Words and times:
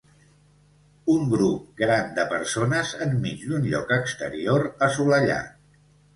Un 1.15 1.27
grup 1.33 1.67
gran 1.81 2.09
de 2.15 2.25
persones 2.31 2.95
enmig 3.07 3.45
d'un 3.51 3.69
lloc 3.75 3.95
exterior 4.01 4.67
assolellat. 4.89 5.55